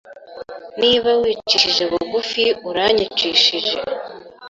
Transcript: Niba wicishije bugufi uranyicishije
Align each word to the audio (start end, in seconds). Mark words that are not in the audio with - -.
Niba 0.81 1.09
wicishije 1.21 1.83
bugufi 1.91 2.43
uranyicishije 2.69 3.75